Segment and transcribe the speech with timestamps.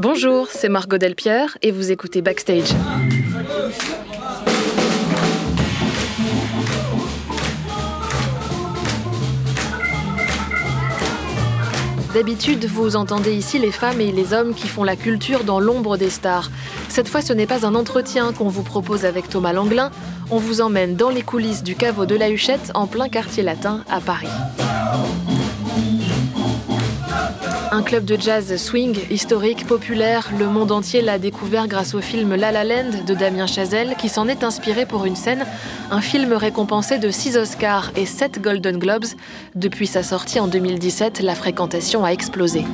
[0.00, 2.70] Bonjour, c'est Margot Delpierre et vous écoutez Backstage.
[12.14, 15.98] D'habitude, vous entendez ici les femmes et les hommes qui font la culture dans l'ombre
[15.98, 16.50] des stars.
[16.88, 19.90] Cette fois, ce n'est pas un entretien qu'on vous propose avec Thomas Langlin.
[20.30, 23.84] On vous emmène dans les coulisses du caveau de la Huchette en plein quartier latin
[23.90, 24.28] à Paris.
[27.72, 32.34] Un club de jazz swing, historique, populaire, le monde entier l'a découvert grâce au film
[32.34, 35.46] La La Land de Damien Chazelle, qui s'en est inspiré pour une scène,
[35.92, 39.04] un film récompensé de 6 Oscars et 7 Golden Globes.
[39.54, 42.64] Depuis sa sortie en 2017, la fréquentation a explosé.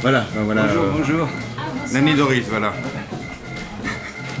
[0.00, 0.62] Voilà, ben voilà.
[0.62, 1.28] Bonjour, bonjour.
[1.92, 2.72] Nanny Doris, voilà.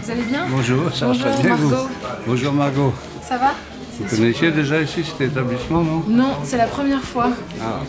[0.02, 0.46] Vous allez bien?
[0.48, 1.74] Bonjour, ça va Bonjour, très bien vous?
[2.26, 2.94] Bonjour Margot.
[3.22, 3.52] Ça va?
[3.98, 6.04] Vous connaissiez déjà ici cet établissement, non?
[6.08, 7.28] Non, c'est la première fois.
[7.60, 7.80] Ah,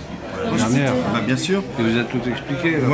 [0.55, 0.93] dernière.
[1.13, 1.63] Bah, bien sûr.
[1.79, 2.87] Il vous a tout expliqué là,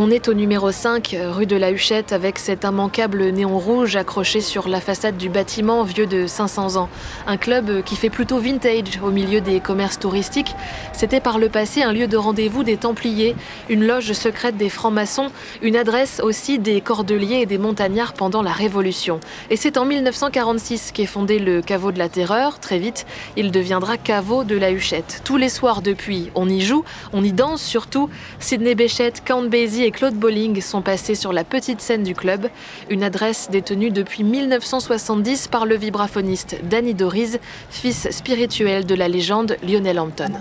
[0.00, 4.40] On est au numéro 5, rue de la Huchette, avec cet immanquable néon rouge accroché
[4.40, 6.88] sur la façade du bâtiment vieux de 500 ans.
[7.26, 10.54] Un club qui fait plutôt vintage au milieu des commerces touristiques.
[10.92, 13.34] C'était par le passé un lieu de rendez-vous des Templiers,
[13.68, 15.32] une loge secrète des francs-maçons,
[15.62, 19.18] une adresse aussi des Cordeliers et des Montagnards pendant la Révolution.
[19.50, 22.60] Et c'est en 1946 qu'est fondé le caveau de la Terreur.
[22.60, 23.04] Très vite,
[23.36, 25.22] il deviendra caveau de la Huchette.
[25.24, 28.08] Tous les soirs depuis, on y joue, on y danse surtout.
[28.38, 32.48] Sidney Béchette, Count Basie Claude Bolling sont passés sur la petite scène du club,
[32.90, 37.38] une adresse détenue depuis 1970 par le vibraphoniste Danny Doriz,
[37.70, 40.32] fils spirituel de la légende Lionel Hampton.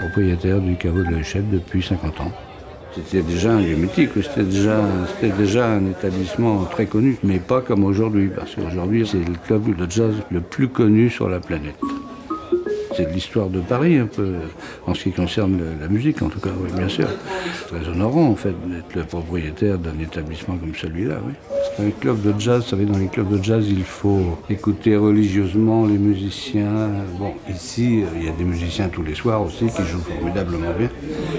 [0.00, 2.32] Propriétaire du caveau de la Huchette depuis 50 ans.
[2.94, 8.28] C'était déjà un lieu mythique, c'était déjà un établissement très connu, mais pas comme aujourd'hui,
[8.28, 11.78] parce qu'aujourd'hui c'est le club de jazz le plus connu sur la planète.
[12.96, 14.34] C'est de l'histoire de Paris, un peu,
[14.86, 17.08] en ce qui concerne la musique, en tout cas, oui, bien sûr.
[17.68, 21.32] Très honorant, en fait, d'être le propriétaire d'un établissement comme celui-là, oui.
[21.76, 24.96] C'est un club de jazz, vous savez, dans les clubs de jazz, il faut écouter
[24.96, 26.90] religieusement les musiciens.
[27.18, 30.72] Bon, ici, euh, il y a des musiciens tous les soirs aussi qui jouent formidablement
[30.78, 30.90] bien.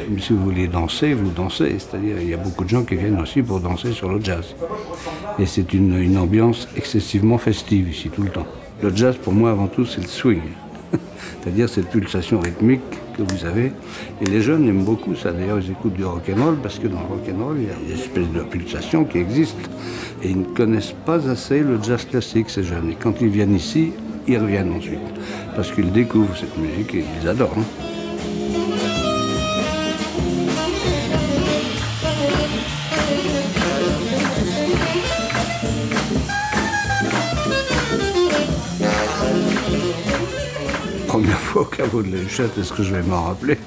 [0.10, 1.78] Mais si vous voulez danser, vous dansez.
[1.78, 4.56] C'est-à-dire, il y a beaucoup de gens qui viennent aussi pour danser sur le jazz.
[5.38, 8.48] Et c'est une ambiance excessivement festive ici, tout le temps.
[8.82, 10.42] Le jazz, pour moi, avant tout, c'est le swing.
[11.44, 12.82] C'est-à-dire cette pulsation rythmique
[13.18, 13.72] que vous avez.
[14.22, 15.32] Et les jeunes aiment beaucoup ça.
[15.32, 18.30] D'ailleurs, ils écoutent du rock'n'roll parce que dans le rock'n'roll, il y a une espèce
[18.32, 19.58] de pulsation qui existe.
[20.24, 22.92] Et ils ne connaissent pas assez le jazz classique, ces jeunes.
[22.92, 23.92] Et quand ils viennent ici,
[24.28, 25.00] ils reviennent ensuite.
[25.56, 27.56] Parce qu'ils découvrent cette musique et ils adorent.
[27.58, 27.93] hein.
[41.94, 43.58] Caveau de la Huchette, est-ce que je vais m'en rappeler?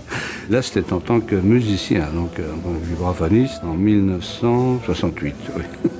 [0.50, 5.34] Là, c'était en tant que musicien, donc euh, en tant que vibraphoniste, en 1968.
[5.56, 5.62] oui.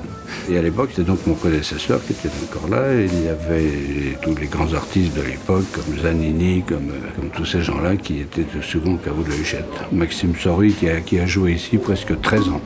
[0.50, 2.94] Et à l'époque, c'était donc mon prédécesseur qui était encore là.
[2.94, 7.62] Il y avait tous les grands artistes de l'époque, comme Zanini, comme, euh, tous ces
[7.62, 9.64] gens-là qui étaient souvent au caveau de la Huchette.
[9.92, 12.60] Maxime a, qui a joué ici presque 13 ans.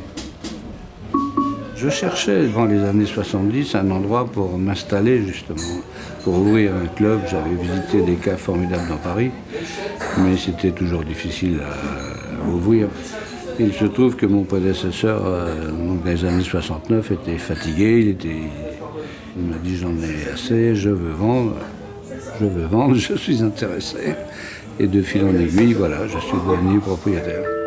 [1.81, 5.81] Je cherchais dans les années 70 un endroit pour m'installer justement,
[6.25, 7.21] pour ouvrir un club.
[7.31, 9.31] J'avais visité des cas formidables dans Paris,
[10.19, 12.89] mais c'était toujours difficile à, ouvrir.
[13.61, 18.17] Il se trouve que mon prédécesseur, euh, dans les années 69, était fatigué.
[18.25, 18.31] Il,
[19.37, 21.55] il m'a dit j'en ai assez, je veux vendre,
[22.41, 24.15] je veux vendre, je suis intéressé.
[24.81, 27.58] Et de fil en aiguille, voilà, je suis devenu propriétaire.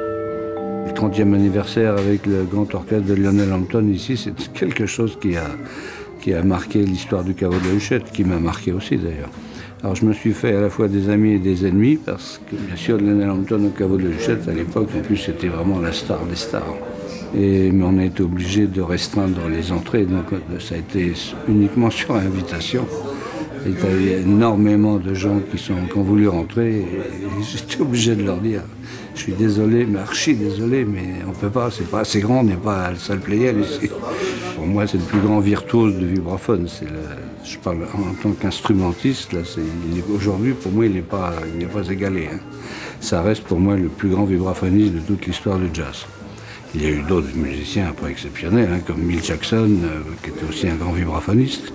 [1.02, 5.36] Le 30e anniversaire avec le grand orchestre de Lionel Hampton ici, c'est quelque chose qui
[5.36, 5.48] a,
[6.22, 9.32] qui a marqué l'histoire du caveau de la Huchette, qui m'a marqué aussi d'ailleurs.
[9.82, 12.56] Alors je me suis fait à la fois des amis et des ennemis, parce que
[12.56, 15.80] bien sûr Lionel Hampton au caveau de la Huchette, à l'époque, en plus c'était vraiment
[15.80, 16.76] la star des stars.
[17.36, 20.26] Et, mais on a été obligé de restreindre les entrées, donc
[20.60, 21.14] ça a été
[21.48, 22.86] uniquement sur invitation.
[23.66, 26.84] Il y a énormément de gens qui, sont, qui ont voulu rentrer
[27.42, 28.62] j'étais obligé de leur dire
[29.14, 32.44] je suis désolé, mais archi désolé, mais on peut pas, c'est pas assez grand, on
[32.44, 33.90] n'est pas à la salle Playel ici.
[34.56, 36.68] Pour moi, c'est le plus grand virtuose de vibraphone.
[37.44, 39.36] Je parle en tant qu'instrumentiste,
[40.16, 41.34] aujourd'hui, pour moi, il n'est pas,
[41.74, 42.30] pas égalé.
[42.34, 42.40] hein.
[43.00, 46.06] Ça reste pour moi le plus grand vibraphoniste de toute l'histoire du jazz.
[46.74, 50.46] Il y a eu d'autres musiciens peu exceptionnels, hein, comme Mill Jackson, euh, qui était
[50.50, 51.74] aussi un grand vibraphoniste.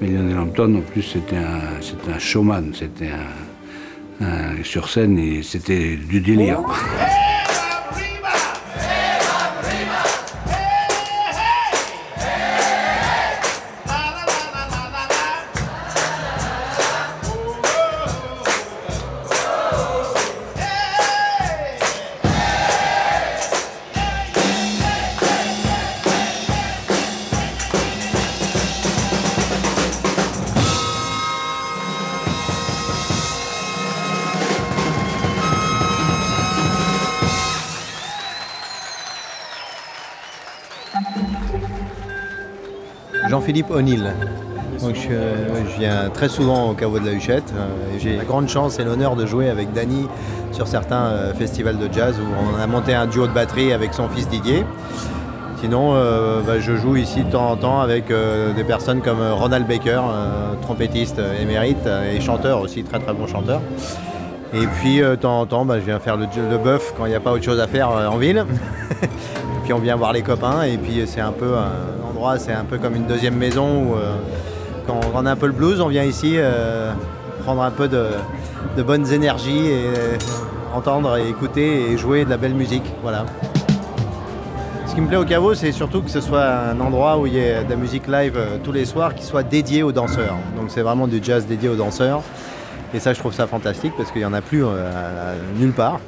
[0.00, 3.54] Mais Lionel Hampton, en plus, c'était un, c'était un showman, c'était un,
[4.22, 6.60] Euh, sur scène, et c'était du délire.
[43.54, 44.12] Jean-Philippe O'Neill.
[44.80, 47.52] Donc je, je viens très souvent au caveau de la Huchette.
[47.56, 50.08] Euh, J'ai la grande chance et l'honneur de jouer avec Danny
[50.50, 53.94] sur certains euh, festivals de jazz où on a monté un duo de batterie avec
[53.94, 54.64] son fils Didier.
[55.60, 59.20] Sinon, euh, bah, je joue ici de temps en temps avec euh, des personnes comme
[59.20, 63.60] Ronald Baker, euh, trompettiste émérite et chanteur aussi, très très bon chanteur.
[64.52, 67.10] Et puis de temps en temps, bah, je viens faire le, le bœuf quand il
[67.10, 68.44] n'y a pas autre chose à faire en ville.
[69.02, 69.06] et
[69.62, 72.03] puis on vient voir les copains et puis c'est un peu un
[72.38, 74.16] c'est un peu comme une deuxième maison où euh,
[74.86, 76.92] quand on a un peu le blues, on vient ici euh,
[77.44, 80.16] prendre un peu de, bonnes énergies et euh,
[80.74, 82.84] entendre et écouter et jouer de la belle musique.
[83.02, 83.26] Voilà.
[84.86, 87.34] Ce qui me plaît au caveau, c'est surtout que ce soit un endroit où il
[87.34, 90.36] y ait de la musique live tous les soirs qui soit dédié aux danseurs.
[90.56, 92.22] Donc c'est vraiment du jazz dédié aux danseurs.
[92.94, 94.64] Et ça, je trouve ça fantastique parce qu'il n'y en a plus
[95.58, 95.98] nulle part.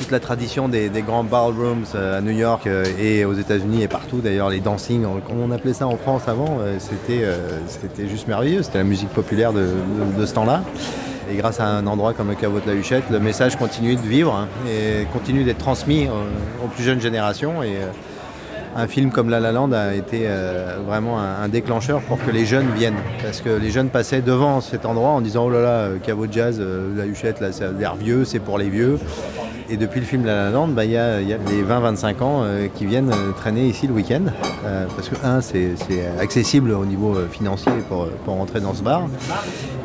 [0.00, 3.86] Toute la tradition des, grands ballrooms euh, à New York euh, et aux États-Unis et
[3.86, 8.62] partout, d'ailleurs les dancing, comme on appelait ça en France avant, euh, c'était juste merveilleux.
[8.62, 9.68] C'était la musique populaire de,
[10.24, 10.62] ce temps-là.
[11.30, 14.00] Et grâce à un endroit comme le caveau de la Huchette, le message continue de
[14.00, 16.08] vivre hein, et continue d'être transmis
[16.64, 17.62] aux plus jeunes générations.
[17.62, 17.76] Et,
[18.76, 20.28] un film comme La La Land a été
[20.86, 23.00] vraiment un, déclencheur pour que les jeunes viennent.
[23.20, 26.32] Parce que les jeunes passaient devant cet endroit en disant Oh là là, caveau de
[26.32, 26.62] jazz,
[26.96, 29.00] la Huchette, là, ça a l'air vieux, c'est pour les vieux.
[29.72, 32.22] Et depuis le film La La Land, bah, il y, a, y a les 20-25
[32.24, 34.22] ans euh, qui viennent euh, traîner ici le week-end.
[34.66, 35.76] Euh, parce que, un, c'est
[36.18, 39.06] accessible au niveau financier pour, pour rentrer dans ce bar.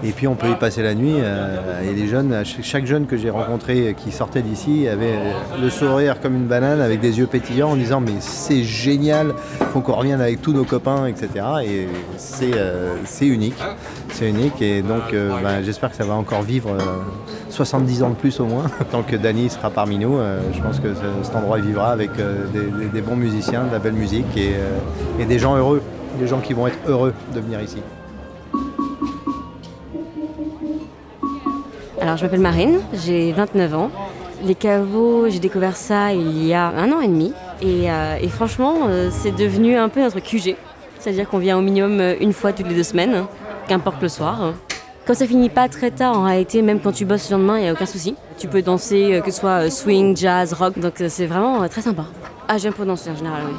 [0.03, 1.15] Et puis on peut y passer la nuit.
[1.17, 5.19] et les jeunes, chaque jeune que j'ai rencontré qui sortait d'ici avait
[5.61, 9.33] le sourire comme une banane avec des yeux pétillants en disant mais c'est génial,
[9.71, 11.29] faut qu'on revienne avec tous nos copains, etc.
[11.63, 13.57] Et c'est unique.
[14.09, 16.75] C'est unique et donc ben, j'espère que ça va encore vivre
[17.55, 18.65] 70 ans de plus au moins.
[18.91, 22.11] Tant que Danny sera parmi nous, euh, je pense que ce- cet endroit vivra avec
[22.19, 25.55] euh, des, des- des bons musiciens, de la belle musique et, euh, et des gens
[25.55, 25.81] heureux,
[26.19, 27.77] des gens qui vont être heureux de venir ici.
[32.01, 33.89] Alors, je m'appelle Marine, j'ai 29 ans.
[34.43, 37.33] Les caveaux, j'ai découvert ça il y a un an et demi.
[37.61, 40.55] Et, euh, et franchement, euh, c'est devenu un peu notre QG.
[40.99, 43.23] C'est-à-dire qu'on vient au minimum une fois toutes les deux semaines,
[43.67, 44.53] qu'importe le soir.
[45.05, 47.61] Comme ça finit pas très tard, en réalité, même quand tu bosses le lendemain, il
[47.61, 48.15] n'y a aucun souci.
[48.39, 51.67] Tu peux danser, euh, que ce soit euh, swing, jazz, rock, donc euh, c'est vraiment
[51.67, 52.05] très sympa.
[52.47, 53.53] Ah, j'aime pour danser en général, oui.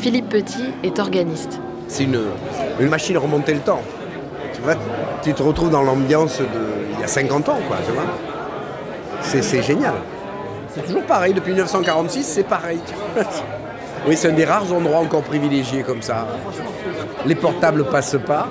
[0.00, 1.60] Philippe Petit est organiste.
[1.86, 2.22] C'est une,
[2.80, 3.82] une machine à remonter le temps.
[4.54, 4.74] Tu vois,
[5.22, 6.46] tu te retrouves dans l'ambiance de
[6.94, 8.04] il y a 50 ans, quoi, tu vois.
[9.20, 9.94] C'est, c'est génial.
[10.74, 12.80] C'est toujours pareil, depuis 1946, c'est pareil.
[14.08, 16.26] oui, c'est un des rares endroits encore privilégiés comme ça.
[17.26, 18.48] Les portables passent pas.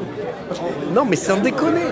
[0.93, 1.85] Non, mais sans déconner.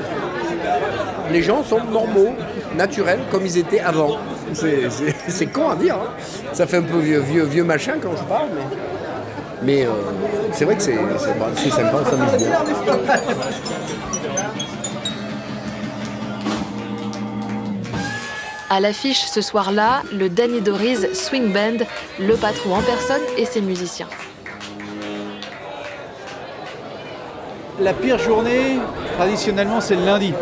[1.32, 2.34] Les gens sont normaux,
[2.76, 4.18] naturels, comme ils étaient avant.
[5.28, 5.96] C'est, con à dire.
[5.96, 6.12] hein.
[6.54, 8.78] Ça fait un peu vieux, vieux, vieux machin quand je parle, mais...
[9.64, 9.90] Mais euh,
[10.52, 12.60] c'est vrai que c'est sympa, ça s'amuse bien.
[18.70, 21.86] À l'affiche ce soir-là, le Danny Doris Swing Band,
[22.20, 24.08] le patron en personne et ses musiciens.
[27.80, 28.80] La pire journée,
[29.18, 30.34] traditionnellement, c'est le lundi.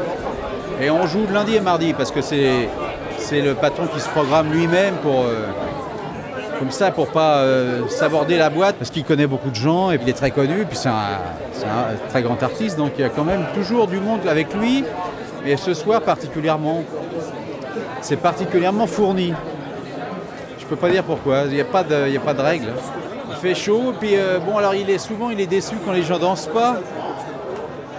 [0.81, 4.95] Et on joue lundi et mardi parce que c'est le patron qui se programme lui-même
[4.95, 5.47] pour euh,
[6.59, 9.97] comme ça pour pas euh, s'aborder la boîte parce qu'il connaît beaucoup de gens et
[9.97, 13.09] puis il est très connu puis c'est un, très grand artiste donc il y a
[13.09, 14.83] quand même toujours du monde avec lui
[15.45, 16.83] et ce soir particulièrement
[18.01, 19.33] c'est particulièrement fourni.
[20.59, 22.67] Je peux pas dire pourquoi, il n'y a pas de il de règle.
[23.29, 26.03] Il fait chaud puis euh, bon alors il est souvent il est déçu quand les
[26.03, 26.81] gens dansent pas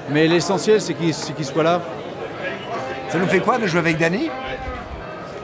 [0.08, 1.80] mais l'essentiel, c'est qu'il c'est qu'il soit là.
[3.10, 4.30] Ça nous fait quoi de jouer avec Danny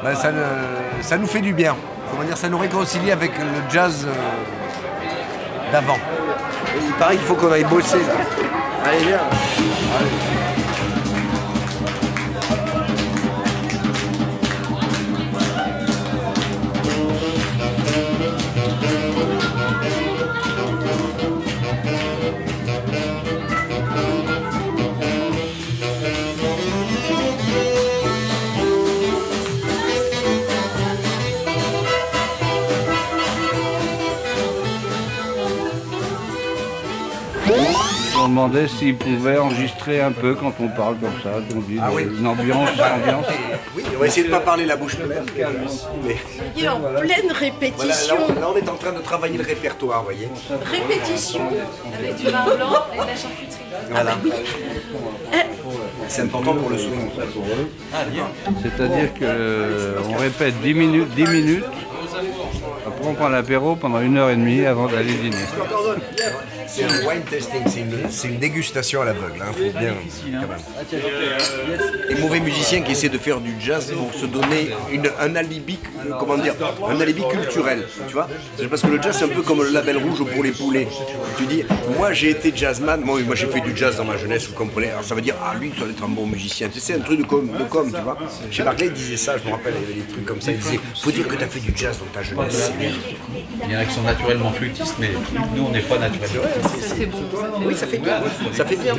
[0.02, 1.76] Ben, ça, ne- ça nous fait du bien.
[2.10, 5.98] Comment dire, ça nous réconcilie avec le jazz euh, d'avant.
[6.74, 8.14] Il paraît qu'il faut qu'on aille bosser là.
[8.84, 9.18] Allez, viens.
[38.42, 41.30] Demandait s'ils pouvaient enregistrer un peu quand on parle comme ça.
[41.54, 42.06] On dit Ah oui.
[42.18, 43.26] une ambiance, ambiance.
[43.76, 45.22] Oui, on va essayer de ne pas parler la bouche pleine.
[46.04, 46.16] Mais
[46.56, 48.16] Il est en pleine voilà, répétition.
[48.16, 50.28] là, on, là, on est en train de travailler le répertoire, vous voyez.
[50.64, 51.40] Répétition.
[51.96, 53.62] Avec du vin blanc et de la charcuterie.
[53.90, 54.12] Voilà.
[56.08, 56.90] C'est important pour le son.
[58.62, 61.64] C'est-à-dire qu'on répète 10 minutes, 10 minutes.
[62.86, 65.36] Après, on prend l'apéro pendant une heure et demie avant d'aller dîner.
[66.74, 69.42] C'est un wine testing, c'est une, c'est une dégustation à l'aveugle.
[69.42, 69.92] Hein, faut bien,
[70.40, 71.80] quand même.
[72.08, 75.78] Les mauvais musiciens qui essaient de faire du jazz pour se donner une- un alibi,
[76.18, 76.54] comment dire,
[76.88, 78.26] un alibi culturel, tu vois
[78.58, 80.88] C'est parce que le jazz c'est un peu comme le label rouge pour les poulets.
[81.36, 81.62] Tu dis,
[81.98, 84.90] moi j'ai été jazzman, moi, moi j'ai fait du jazz dans ma jeunesse, vous comprenez
[84.90, 86.68] Alors ça veut dire, ah lui, tu dois être un bon musicien.
[86.68, 88.16] Tu sais, C'est un truc de com, de com, tu vois
[88.50, 90.52] Chez Barclay, il disait ça, je me rappelle, il y avait des trucs comme ça.
[90.52, 92.72] Il disait, faut dire que tu as fait du jazz dans ta jeunesse.
[93.64, 95.10] Il y en a qui sont naturellement flûtistes, mais
[95.54, 96.61] nous, on n'est pas naturellement.
[96.62, 97.18] Ça fait bon.
[97.64, 98.22] Oui, ça fait bien.
[98.52, 98.94] Ça fait bien.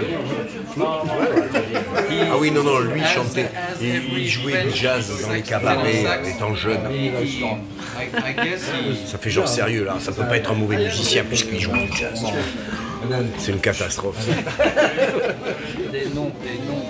[0.80, 3.50] Ah oui, non, non, lui chantait,
[3.82, 6.80] il, il jouait du jazz dans les cabarets étant jeune.
[9.06, 11.92] Ça fait genre sérieux là, ça peut pas être un mauvais musicien puisqu'il joue du
[11.96, 12.24] jazz.
[13.38, 14.18] C'est une catastrophe.
[15.92, 16.84] Des noms, des noms.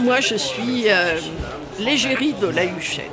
[0.00, 1.18] Moi, je suis euh,
[1.78, 3.10] l'égérie de la Huchette.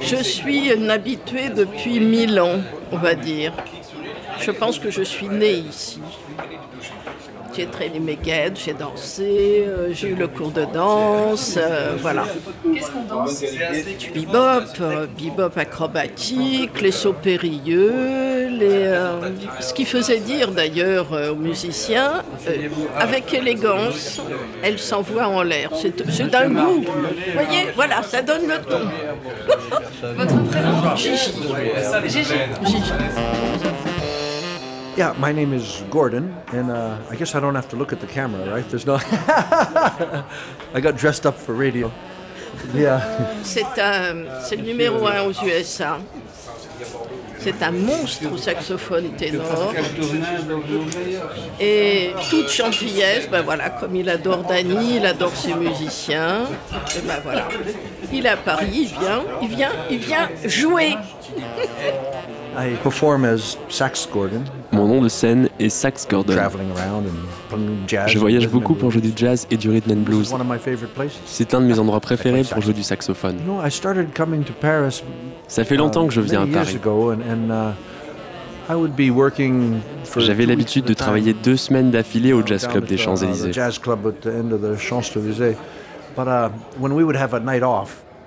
[0.00, 3.52] Je suis une habituée depuis mille ans, on va dire.
[4.40, 6.00] Je pense que je suis née ici.
[7.54, 12.24] J'ai traîné mes guettes, j'ai dansé, euh, j'ai eu le cours de danse, euh, voilà.
[12.74, 13.42] Qu'est-ce qu'on danse?
[13.98, 19.30] Du bebop, euh, bebop acrobatique, les sauts périlleux, les, euh,
[19.60, 22.68] ce qui faisait dire d'ailleurs euh, aux musiciens, euh,
[22.98, 24.20] avec élégance,
[24.62, 25.70] elle s'envoie en l'air.
[25.74, 26.82] C'est d'un goût.
[26.86, 28.80] Vous voyez, voilà, ça donne le ton.
[30.16, 30.96] Votre prénom?
[30.96, 31.32] Gigi.
[32.06, 32.34] Gégé.
[32.64, 32.92] Gigi.
[34.94, 38.00] Yeah, my name is Gordon, and uh, I guess I don't have to look at
[38.00, 38.68] the camera, right?
[38.68, 38.96] There's no.
[40.74, 41.90] I got dressed up for radio.
[42.74, 43.00] Yeah.
[43.42, 45.98] C'est un, c'est le numéro un aux USA.
[47.38, 49.72] C'est un monstre au saxophone ténor.
[51.58, 56.42] Et toute gentillesse, ben voilà, comme il adore Danny, il adore ses musiciens,
[56.96, 57.48] et ben voilà.
[58.12, 60.96] Il est à Paris, il vient, il vient, il vient jouer.
[62.54, 64.42] I perform as Sax Gordon,
[64.72, 66.34] Mon nom de scène est Sax Gordon.
[66.34, 67.14] traveling around and
[67.48, 68.10] playing jazz.
[68.10, 70.34] Je voyage beaucoup pour jouer du jazz et du rhythm and blues.
[71.24, 73.36] C'est un de mes endroits préférés pour jouer du saxophone.
[73.38, 75.02] You know, I started coming to Paris.
[75.48, 76.78] Ça fait longtemps que je viens à Paris.
[76.78, 77.72] uh,
[80.20, 83.52] J'avais l'habitude de travailler deux semaines d'affilée au uh, Jazz Club des uh, Champs-Élysées.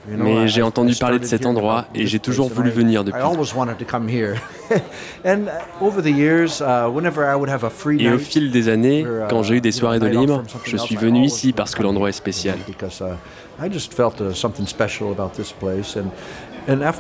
[0.07, 3.21] Mais j'ai entendu parler de cet endroit et j'ai toujours voulu venir depuis.
[3.21, 4.35] always wanted to come here.
[5.25, 5.85] and uh,
[6.61, 6.89] uh,
[7.99, 10.95] Et au fil des années, uh, quand j'ai eu des soirées de libre, je suis
[10.95, 12.57] venu ici parce que l'endroit est spécial.
[16.67, 16.91] Uh, uh,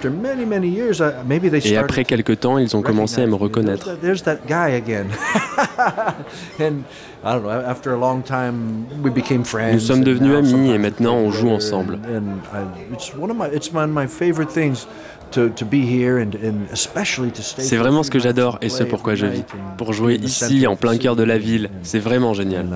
[1.53, 3.97] uh, Et après quelques temps, ils ont commencé à me reconnaître.
[4.01, 5.07] There's that guy again.
[6.59, 6.83] and
[7.23, 9.73] I don't know, after a long time, we became friends.
[9.73, 11.95] Nous sommes and devenus amis et maintenant on joue ensemble.
[11.95, 14.85] And, and I, it's one of my, it's one of my favorite things
[15.31, 17.63] to, to be here and, and especially to stay.
[17.63, 19.43] C'est vraiment ce que j'adore et ce pourquoi je vis.
[19.77, 22.67] Pour jouer ici, en plein cœur de la ville, c'est vraiment génial.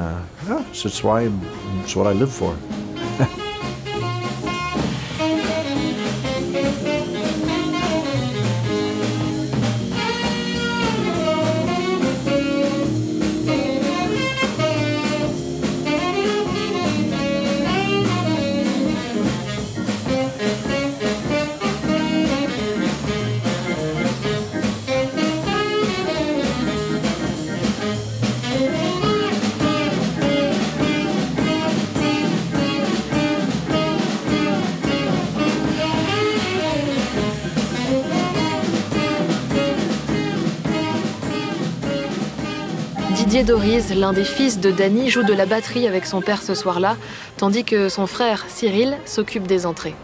[43.44, 46.98] Doris, l'un des fils de Danny, joue de la batterie avec son père ce soir-là,
[47.38, 49.96] tandis que son frère Cyril s'occupe des entrées.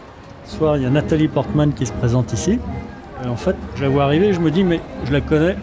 [0.44, 2.58] Ce soir, il y a Nathalie Portman qui se présente ici.
[3.26, 5.56] En fait, je la vois arriver, je me dis, mais je la connais.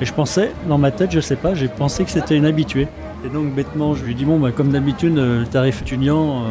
[0.00, 2.88] Et je pensais, dans ma tête, je sais pas, j'ai pensé que c'était une habituée.
[3.24, 6.50] Et donc, bêtement, je lui dis, bon, bah, comme d'habitude, euh, le tarif étudiant, euh,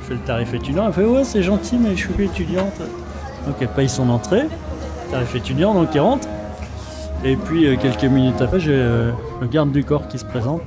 [0.00, 0.86] je fais le tarif étudiant.
[0.86, 2.78] Elle fait, ouais, c'est gentil, mais je suis étudiante.
[3.46, 4.44] Donc, elle paye son entrée,
[5.10, 6.28] tarif étudiant, donc elle rentre.
[7.24, 9.10] Et puis, euh, quelques minutes après, j'ai euh,
[9.40, 10.62] le garde du corps qui se présente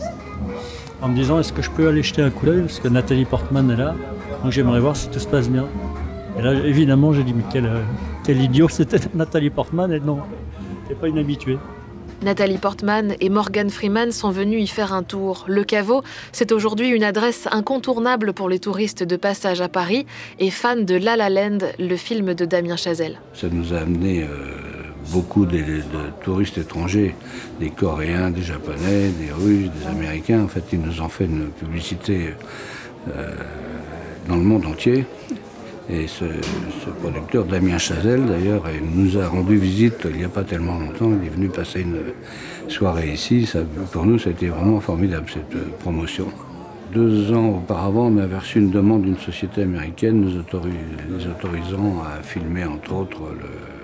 [1.01, 3.25] en me disant, est-ce que je peux aller jeter un coup d'œil Parce que Nathalie
[3.25, 3.95] Portman est là.
[4.43, 5.67] Donc, j'aimerais voir si tout se passe bien.
[6.37, 7.81] Et là, évidemment, j'ai dit, mais quel, euh,
[8.25, 10.19] quel idiot, c'était Nathalie Portman, et non,
[10.87, 11.57] c'est pas une habituée.
[12.21, 15.45] Nathalie Portman et Morgan Freeman sont venus y faire un tour.
[15.47, 20.05] Le caveau, c'est aujourd'hui une adresse incontournable pour les touristes de passage à Paris
[20.37, 23.19] et fans de La La Land, le film de Damien Chazelle.
[23.33, 24.27] Ça nous a amené euh,
[25.09, 25.59] beaucoup de,
[26.23, 27.15] touristes étrangers,
[27.59, 30.43] des Coréens, des Japonais, des Russes, des Américains.
[30.43, 32.29] En fait, ils nous ont fait une publicité
[33.15, 33.31] euh,
[34.27, 35.05] dans le monde entier.
[35.89, 36.23] Et ce,
[37.01, 41.11] producteur, Damien Chazelle, d'ailleurs, il nous a rendu visite il n'y a pas tellement longtemps.
[41.21, 41.97] Il est venu passer une
[42.69, 43.51] soirée ici.
[43.91, 46.27] Pour nous, c'était vraiment formidable, cette euh, promotion.
[46.93, 50.37] Deux ans auparavant, on avait reçu une demande d'une société américaine nous
[51.29, 53.80] autorisant à filmer, entre autres, le-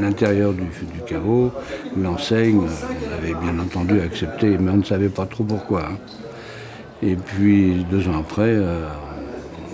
[0.00, 1.52] l'intérieur du, du caveau,
[2.00, 2.60] l'enseigne.
[2.60, 5.84] On avait bien entendu accepté, mais on ne savait pas trop pourquoi.
[5.86, 5.98] hein.
[7.02, 8.86] Et puis, deux ans après, euh,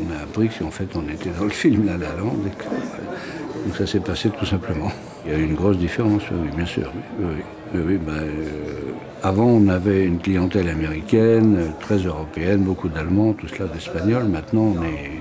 [0.00, 2.08] on a appris qu'en fait, on était dans le film La La
[3.66, 4.90] donc ça s'est passé tout simplement.
[5.26, 6.90] Il y a eu une grosse différence, oui, bien sûr.
[7.20, 7.28] Bah,
[7.74, 14.24] euh, avant, on avait une clientèle américaine, euh, très européenne, beaucoup d'Allemands, tout cela d'Espagnols.
[14.24, 15.20] Maintenant, on, est,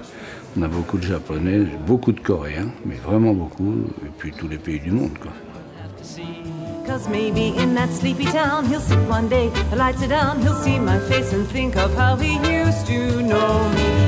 [0.57, 4.57] on a beaucoup de Japonais, beaucoup de Coréens, mais vraiment beaucoup, et puis tous les
[4.57, 5.17] pays du monde.
[5.21, 5.31] Quoi.
[7.11, 9.51] Maybe in that sleepy town he'll sit one day,
[10.07, 14.07] down, he'll see my face and think of how he used to know me.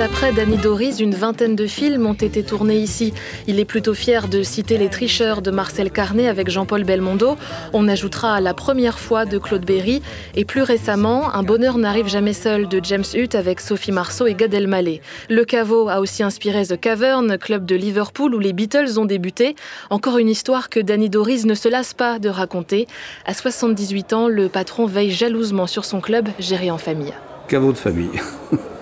[0.00, 3.12] D'après Danny Doris, une vingtaine de films ont été tournés ici.
[3.46, 7.36] Il est plutôt fier de citer Les Tricheurs de Marcel Carnet avec Jean-Paul Belmondo.
[7.74, 10.00] On ajoutera La première fois de Claude Berry.
[10.36, 14.32] Et plus récemment, Un bonheur n'arrive jamais seul de James Hutt avec Sophie Marceau et
[14.32, 15.02] Gad Elmaleh.
[15.28, 19.54] Le Caveau a aussi inspiré The Cavern, club de Liverpool où les Beatles ont débuté.
[19.90, 22.86] Encore une histoire que Danny Doris ne se lasse pas de raconter.
[23.26, 27.12] À 78 ans, le patron veille jalousement sur son club géré en famille.
[27.48, 28.18] Caveau de famille.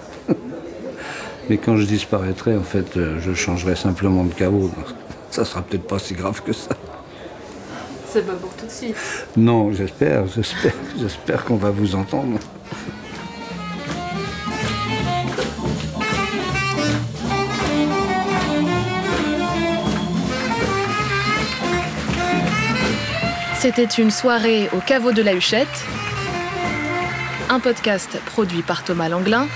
[1.49, 4.71] Mais quand je disparaîtrai, en fait, euh, je changerai simplement de caveau.
[5.31, 6.77] Ça sera peut-être pas si grave que ça.
[8.07, 8.97] C'est pas pour tout de suite.
[9.37, 12.39] Non, j'espère, j'espère, j'espère qu'on va vous entendre.
[23.59, 25.67] C'était une soirée au caveau de la Huchette,
[27.51, 29.49] un podcast produit par Thomas Langlin,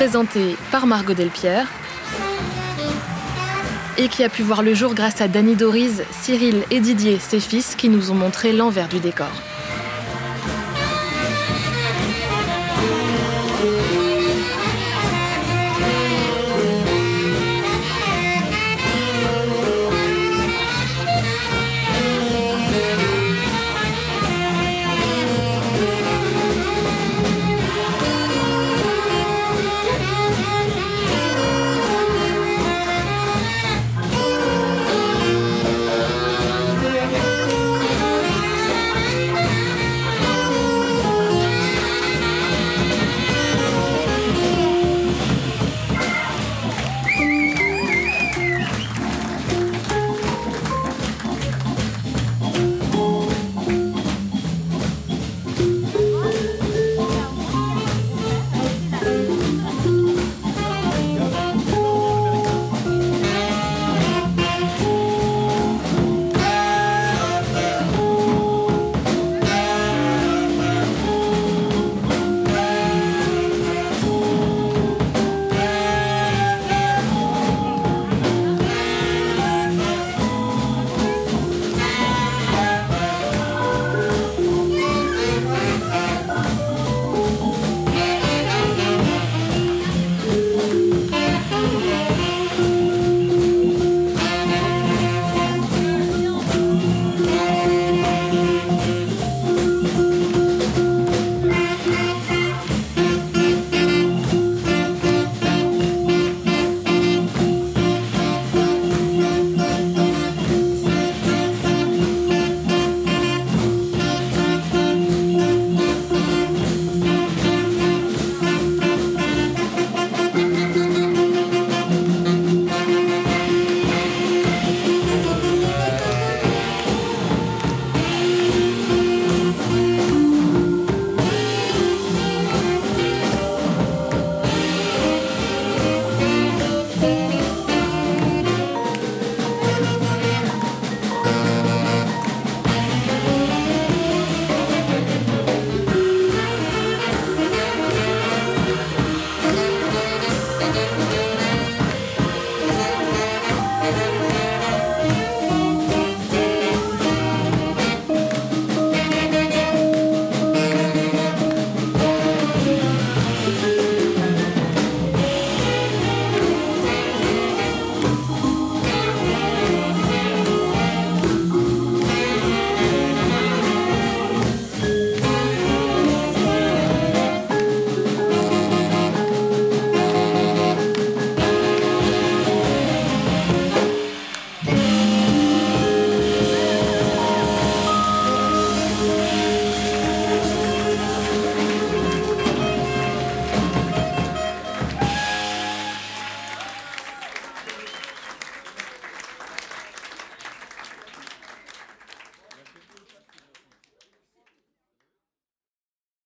[0.00, 1.66] présenté par Margot Delpierre
[3.98, 7.38] et qui a pu voir le jour grâce à Danny Dorise, Cyril et Didier, ses
[7.38, 9.28] fils, qui nous ont montré l'envers du décor.